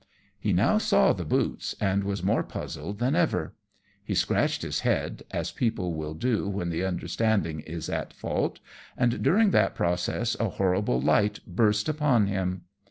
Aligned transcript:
He 0.39 0.51
now 0.51 0.79
saw 0.79 1.13
the 1.13 1.23
boots, 1.25 1.75
and 1.79 2.03
was 2.03 2.23
more 2.23 2.41
puzzled 2.41 2.97
than 2.97 3.15
ever. 3.15 3.53
He 4.03 4.15
scratched 4.15 4.63
his 4.63 4.79
head, 4.79 5.21
as 5.29 5.51
people 5.51 5.93
will 5.93 6.15
do 6.15 6.49
when 6.49 6.71
the 6.71 6.83
understanding 6.83 7.59
is 7.59 7.87
at 7.87 8.11
fault, 8.11 8.59
and 8.97 9.21
during 9.21 9.51
that 9.51 9.75
process 9.75 10.35
a 10.39 10.49
horrible 10.49 10.99
light 10.99 11.41
burst 11.45 11.87
upon 11.87 12.25
him. 12.25 12.63